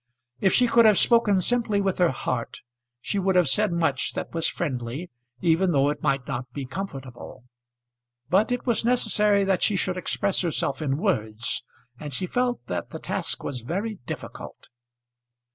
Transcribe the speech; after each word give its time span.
If 0.39 0.51
she 0.51 0.65
could 0.65 0.85
have 0.87 0.97
spoken 0.97 1.39
simply 1.43 1.79
with 1.79 1.99
her 1.99 2.09
heart, 2.09 2.61
she 3.01 3.19
would 3.19 3.35
have 3.35 3.47
said 3.47 3.71
much 3.71 4.13
that 4.13 4.33
was 4.33 4.47
friendly, 4.47 5.11
even 5.41 5.73
though 5.73 5.89
it 5.91 6.01
might 6.01 6.25
not 6.27 6.51
be 6.53 6.65
comfortable. 6.65 7.43
But 8.27 8.51
it 8.51 8.65
was 8.65 8.83
necessary 8.83 9.43
that 9.43 9.61
she 9.61 9.75
should 9.75 9.97
express 9.97 10.41
herself 10.41 10.81
in 10.81 10.97
words, 10.97 11.63
and 11.99 12.15
she 12.15 12.25
felt 12.25 12.65
that 12.65 12.89
the 12.89 12.97
task 12.97 13.43
was 13.43 13.61
very 13.61 13.99
difficult. 14.07 14.69